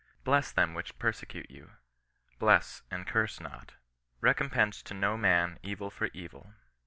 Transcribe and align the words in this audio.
"Bless 0.23 0.51
them 0.51 0.73
which 0.73 0.97
persecute 0.97 1.51
you; 1.51 1.73
bless, 2.39 2.81
and 2.89 3.05
curse 3.05 3.39
not."" 3.39 3.75
Recompense 4.19 4.81
to 4.81 4.95
no 4.95 5.15
man 5.15 5.59
evil 5.61 5.91
for 5.91 6.07
evil." 6.11 6.55